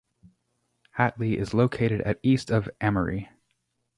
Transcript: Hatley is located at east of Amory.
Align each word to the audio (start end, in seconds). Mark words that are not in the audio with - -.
Hatley 0.97 1.35
is 1.35 1.53
located 1.53 2.01
at 2.01 2.19
east 2.23 2.49
of 2.49 2.67
Amory. 2.81 3.29